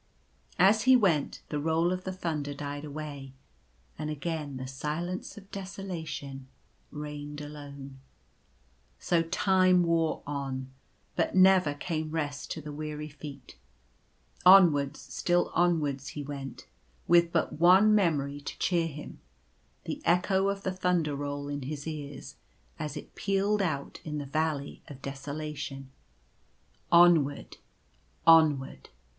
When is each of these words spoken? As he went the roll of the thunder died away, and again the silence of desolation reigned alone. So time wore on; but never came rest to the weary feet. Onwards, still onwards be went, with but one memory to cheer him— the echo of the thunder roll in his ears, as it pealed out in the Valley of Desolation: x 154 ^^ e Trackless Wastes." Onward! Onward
As 0.57 0.85
he 0.85 0.95
went 0.95 1.43
the 1.49 1.59
roll 1.59 1.91
of 1.91 2.05
the 2.05 2.11
thunder 2.11 2.55
died 2.55 2.83
away, 2.83 3.33
and 3.99 4.09
again 4.09 4.57
the 4.57 4.65
silence 4.65 5.37
of 5.37 5.51
desolation 5.51 6.47
reigned 6.89 7.39
alone. 7.39 7.99
So 8.97 9.21
time 9.21 9.83
wore 9.83 10.23
on; 10.25 10.71
but 11.15 11.35
never 11.35 11.75
came 11.75 12.09
rest 12.09 12.49
to 12.49 12.61
the 12.61 12.71
weary 12.71 13.09
feet. 13.09 13.57
Onwards, 14.43 14.99
still 15.01 15.51
onwards 15.53 16.15
be 16.15 16.23
went, 16.23 16.65
with 17.07 17.31
but 17.31 17.59
one 17.59 17.93
memory 17.93 18.41
to 18.41 18.57
cheer 18.57 18.87
him— 18.87 19.19
the 19.85 20.01
echo 20.03 20.47
of 20.49 20.63
the 20.63 20.71
thunder 20.71 21.15
roll 21.15 21.47
in 21.47 21.61
his 21.61 21.85
ears, 21.85 22.37
as 22.79 22.97
it 22.97 23.13
pealed 23.13 23.61
out 23.61 24.01
in 24.03 24.17
the 24.17 24.25
Valley 24.25 24.81
of 24.87 24.99
Desolation: 25.03 25.91
x 26.87 26.89
154 26.89 27.33
^^ 27.33 27.33
e 27.33 27.35
Trackless 27.35 27.59
Wastes." 27.59 27.61
Onward! 28.27 28.47
Onward 28.65 28.89